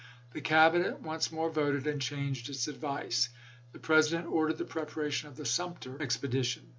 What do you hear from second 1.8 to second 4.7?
and changed its advice. The President ordered the